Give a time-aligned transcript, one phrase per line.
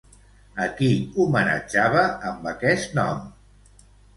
[0.63, 0.87] A qui
[1.25, 3.25] homenatjava amb aquest nom?